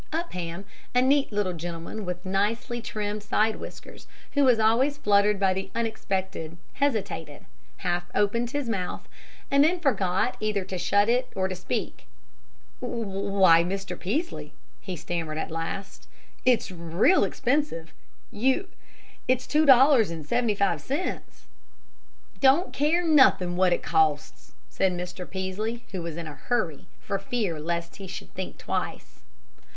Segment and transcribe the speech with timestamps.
[0.11, 5.53] Upham, a neat little gentleman with nicely trimmed side whiskers, who was always fluttered by
[5.53, 7.45] the unexpected, hesitated,
[7.77, 9.07] half opened his mouth,
[9.51, 12.07] and then forgot either to shut it or to speak.
[12.79, 13.95] "Why, Mr.
[13.99, 16.07] Peaslee," he stammered at last,
[16.45, 17.93] "it's real expensive!
[18.31, 18.69] You
[19.27, 21.43] it's two dollars and seventy five cents."
[22.39, 25.29] "Don't care nothin' what it costs," said Mr.
[25.29, 29.19] Peaslee, who was in a hurry for fear lest he should think twice.